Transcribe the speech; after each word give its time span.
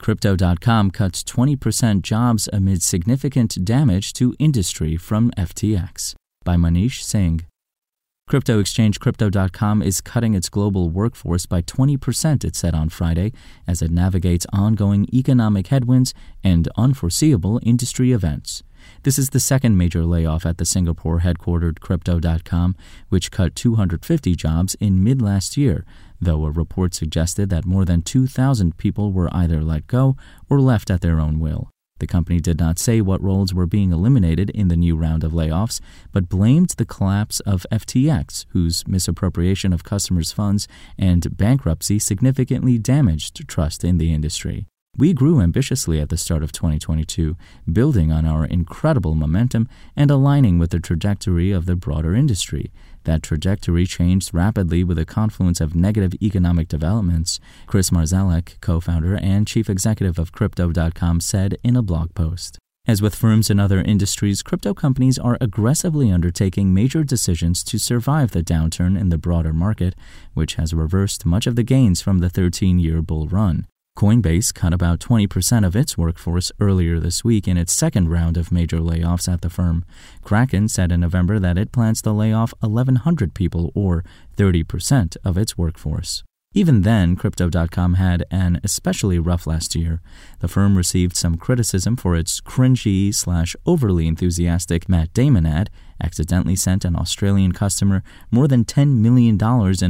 Crypto.com 0.00 0.90
cuts 0.90 1.22
20% 1.24 2.02
jobs 2.02 2.48
amid 2.52 2.82
significant 2.82 3.64
damage 3.64 4.12
to 4.12 4.34
industry 4.38 4.96
from 4.96 5.30
FTX 5.32 6.14
by 6.44 6.56
Manish 6.56 7.02
Singh. 7.02 7.46
Crypto 8.26 8.58
exchange 8.58 9.00
Crypto.com 9.00 9.82
is 9.82 10.00
cutting 10.00 10.34
its 10.34 10.48
global 10.48 10.88
workforce 10.88 11.44
by 11.44 11.60
20%, 11.60 12.42
it 12.42 12.56
said 12.56 12.74
on 12.74 12.88
Friday, 12.88 13.32
as 13.66 13.82
it 13.82 13.90
navigates 13.90 14.46
ongoing 14.52 15.06
economic 15.12 15.66
headwinds 15.66 16.14
and 16.42 16.68
unforeseeable 16.76 17.60
industry 17.62 18.12
events. 18.12 18.62
This 19.02 19.18
is 19.18 19.30
the 19.30 19.40
second 19.40 19.76
major 19.76 20.04
layoff 20.04 20.46
at 20.46 20.58
the 20.58 20.64
Singapore 20.64 21.20
headquartered 21.20 21.80
Crypto.com, 21.80 22.76
which 23.08 23.30
cut 23.30 23.54
250 23.54 24.34
jobs 24.34 24.74
in 24.76 25.04
mid 25.04 25.20
last 25.20 25.56
year, 25.56 25.84
though 26.20 26.44
a 26.44 26.50
report 26.50 26.94
suggested 26.94 27.50
that 27.50 27.64
more 27.64 27.84
than 27.84 28.02
2,000 28.02 28.76
people 28.76 29.12
were 29.12 29.34
either 29.34 29.62
let 29.62 29.86
go 29.86 30.16
or 30.48 30.60
left 30.60 30.90
at 30.90 31.00
their 31.00 31.20
own 31.20 31.38
will. 31.38 31.70
The 32.00 32.06
company 32.08 32.40
did 32.40 32.58
not 32.58 32.78
say 32.78 33.00
what 33.00 33.22
roles 33.22 33.54
were 33.54 33.66
being 33.66 33.92
eliminated 33.92 34.50
in 34.50 34.68
the 34.68 34.76
new 34.76 34.96
round 34.96 35.22
of 35.22 35.32
layoffs, 35.32 35.80
but 36.12 36.28
blamed 36.28 36.70
the 36.70 36.84
collapse 36.84 37.40
of 37.40 37.66
FTX, 37.70 38.46
whose 38.50 38.86
misappropriation 38.88 39.72
of 39.72 39.84
customers' 39.84 40.32
funds 40.32 40.66
and 40.98 41.36
bankruptcy 41.36 41.98
significantly 41.98 42.78
damaged 42.78 43.46
trust 43.48 43.84
in 43.84 43.98
the 43.98 44.12
industry. 44.12 44.66
We 44.96 45.12
grew 45.12 45.40
ambitiously 45.40 45.98
at 46.00 46.08
the 46.08 46.16
start 46.16 46.44
of 46.44 46.52
2022, 46.52 47.36
building 47.72 48.12
on 48.12 48.24
our 48.24 48.44
incredible 48.44 49.16
momentum 49.16 49.68
and 49.96 50.08
aligning 50.08 50.60
with 50.60 50.70
the 50.70 50.78
trajectory 50.78 51.50
of 51.50 51.66
the 51.66 51.74
broader 51.74 52.14
industry. 52.14 52.70
That 53.02 53.24
trajectory 53.24 53.86
changed 53.86 54.32
rapidly 54.32 54.84
with 54.84 54.96
a 54.98 55.04
confluence 55.04 55.60
of 55.60 55.74
negative 55.74 56.14
economic 56.22 56.68
developments, 56.68 57.40
Kris 57.66 57.90
Marszalek, 57.90 58.60
co 58.60 58.78
founder 58.78 59.16
and 59.16 59.48
chief 59.48 59.68
executive 59.68 60.16
of 60.16 60.30
Crypto.com, 60.30 61.20
said 61.20 61.58
in 61.64 61.74
a 61.74 61.82
blog 61.82 62.14
post. 62.14 62.58
As 62.86 63.02
with 63.02 63.16
firms 63.16 63.50
in 63.50 63.58
other 63.58 63.80
industries, 63.80 64.42
crypto 64.42 64.74
companies 64.74 65.18
are 65.18 65.38
aggressively 65.40 66.12
undertaking 66.12 66.72
major 66.72 67.02
decisions 67.02 67.64
to 67.64 67.78
survive 67.78 68.30
the 68.30 68.44
downturn 68.44 69.00
in 69.00 69.08
the 69.08 69.18
broader 69.18 69.54
market, 69.54 69.96
which 70.34 70.54
has 70.54 70.72
reversed 70.72 71.26
much 71.26 71.48
of 71.48 71.56
the 71.56 71.62
gains 71.64 72.00
from 72.00 72.18
the 72.18 72.30
13 72.30 72.78
year 72.78 73.02
bull 73.02 73.26
run. 73.26 73.66
Coinbase 73.96 74.52
cut 74.52 74.72
about 74.72 74.98
20% 74.98 75.64
of 75.64 75.76
its 75.76 75.96
workforce 75.96 76.50
earlier 76.58 76.98
this 76.98 77.22
week 77.22 77.46
in 77.46 77.56
its 77.56 77.72
second 77.72 78.08
round 78.08 78.36
of 78.36 78.50
major 78.50 78.78
layoffs 78.78 79.32
at 79.32 79.40
the 79.40 79.48
firm. 79.48 79.84
Kraken 80.22 80.68
said 80.68 80.90
in 80.90 81.00
November 81.00 81.38
that 81.38 81.56
it 81.56 81.70
plans 81.70 82.02
to 82.02 82.10
lay 82.10 82.32
off 82.32 82.52
1,100 82.58 83.34
people, 83.34 83.70
or 83.72 84.04
30% 84.36 85.16
of 85.24 85.38
its 85.38 85.56
workforce. 85.56 86.24
Even 86.56 86.82
then, 86.82 87.14
Crypto.com 87.14 87.94
had 87.94 88.24
an 88.32 88.60
especially 88.64 89.20
rough 89.20 89.46
last 89.46 89.76
year. 89.76 90.00
The 90.40 90.48
firm 90.48 90.76
received 90.76 91.16
some 91.16 91.36
criticism 91.36 91.96
for 91.96 92.16
its 92.16 92.40
cringy 92.40 93.14
slash 93.14 93.54
overly 93.64 94.08
enthusiastic 94.08 94.88
Matt 94.88 95.14
Damon 95.14 95.46
ad, 95.46 95.70
accidentally 96.02 96.56
sent 96.56 96.84
an 96.84 96.96
Australian 96.96 97.52
customer 97.52 98.02
more 98.30 98.48
than 98.48 98.64
$10 98.64 98.98
million 98.98 99.34
in 99.34 99.40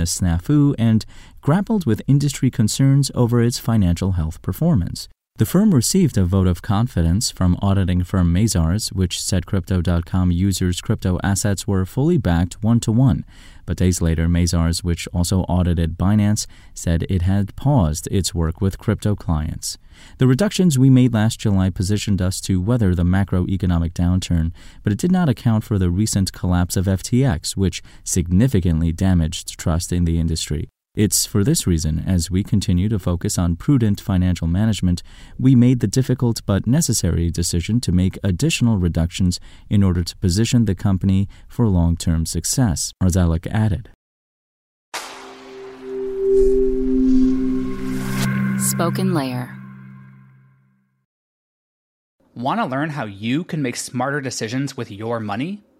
a 0.00 0.06
snafu, 0.06 0.74
and 0.78 1.04
grappled 1.40 1.86
with 1.86 2.02
industry 2.06 2.50
concerns 2.50 3.10
over 3.14 3.42
its 3.42 3.58
financial 3.58 4.12
health 4.12 4.40
performance. 4.42 5.08
The 5.40 5.46
firm 5.46 5.74
received 5.74 6.18
a 6.18 6.24
vote 6.26 6.46
of 6.46 6.60
confidence 6.60 7.30
from 7.30 7.56
auditing 7.62 8.04
firm 8.04 8.30
Mazars, 8.30 8.92
which 8.92 9.18
said 9.18 9.46
Crypto.com 9.46 10.30
users' 10.30 10.82
crypto 10.82 11.18
assets 11.22 11.66
were 11.66 11.86
fully 11.86 12.18
backed 12.18 12.62
one 12.62 12.78
to 12.80 12.92
one. 12.92 13.24
But 13.64 13.78
days 13.78 14.02
later, 14.02 14.28
Mazars, 14.28 14.84
which 14.84 15.08
also 15.14 15.44
audited 15.44 15.96
Binance, 15.96 16.46
said 16.74 17.06
it 17.08 17.22
had 17.22 17.56
paused 17.56 18.06
its 18.10 18.34
work 18.34 18.60
with 18.60 18.76
crypto 18.76 19.16
clients. 19.16 19.78
The 20.18 20.26
reductions 20.26 20.78
we 20.78 20.90
made 20.90 21.14
last 21.14 21.40
July 21.40 21.70
positioned 21.70 22.20
us 22.20 22.38
to 22.42 22.60
weather 22.60 22.94
the 22.94 23.04
macroeconomic 23.04 23.94
downturn, 23.94 24.52
but 24.82 24.92
it 24.92 24.98
did 24.98 25.10
not 25.10 25.30
account 25.30 25.64
for 25.64 25.78
the 25.78 25.88
recent 25.88 26.34
collapse 26.34 26.76
of 26.76 26.84
FTX, 26.84 27.56
which 27.56 27.82
significantly 28.04 28.92
damaged 28.92 29.58
trust 29.58 29.90
in 29.90 30.04
the 30.04 30.20
industry. 30.20 30.68
It's 30.96 31.24
for 31.24 31.44
this 31.44 31.68
reason, 31.68 32.02
as 32.04 32.32
we 32.32 32.42
continue 32.42 32.88
to 32.88 32.98
focus 32.98 33.38
on 33.38 33.54
prudent 33.54 34.00
financial 34.00 34.48
management, 34.48 35.04
we 35.38 35.54
made 35.54 35.78
the 35.78 35.86
difficult 35.86 36.42
but 36.44 36.66
necessary 36.66 37.30
decision 37.30 37.80
to 37.82 37.92
make 37.92 38.18
additional 38.24 38.76
reductions 38.76 39.38
in 39.68 39.84
order 39.84 40.02
to 40.02 40.16
position 40.16 40.64
the 40.64 40.74
company 40.74 41.28
for 41.46 41.68
long 41.68 41.96
term 41.96 42.26
success, 42.26 42.92
Marszalek 43.00 43.46
added. 43.46 43.90
Spoken 48.58 49.14
Layer. 49.14 49.56
Want 52.34 52.58
to 52.58 52.66
learn 52.66 52.90
how 52.90 53.04
you 53.04 53.44
can 53.44 53.62
make 53.62 53.76
smarter 53.76 54.20
decisions 54.20 54.76
with 54.76 54.90
your 54.90 55.20
money? 55.20 55.62